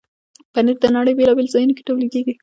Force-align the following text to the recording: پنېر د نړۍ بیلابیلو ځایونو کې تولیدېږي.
پنېر 0.53 0.77
د 0.81 0.85
نړۍ 0.97 1.13
بیلابیلو 1.17 1.53
ځایونو 1.53 1.73
کې 1.77 1.87
تولیدېږي. 1.87 2.33